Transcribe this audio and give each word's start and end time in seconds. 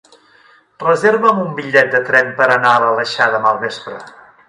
Reserva'm 0.83 1.43
un 1.43 1.53
bitllet 1.61 1.93
de 1.99 2.03
tren 2.09 2.35
per 2.43 2.49
anar 2.57 2.75
a 2.75 2.83
l'Aleixar 2.85 3.33
demà 3.37 3.53
al 3.55 3.65
vespre. 3.69 4.05